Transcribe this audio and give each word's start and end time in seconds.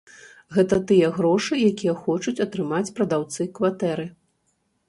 Гэта 0.55 0.79
тыя 0.91 1.11
грошы, 1.17 1.59
якія 1.73 1.95
хочуць 2.05 2.35
атрымаць 2.47 2.93
прадаўцы 2.97 3.49
кватэры. 3.59 4.09